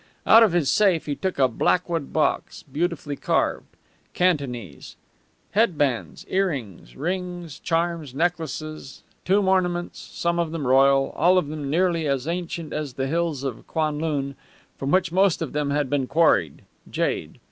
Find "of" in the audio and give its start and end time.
0.41-0.51, 10.39-10.51, 11.37-11.49, 13.43-13.67, 15.39-15.53